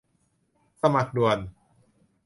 [0.81, 1.39] สมัครด่วน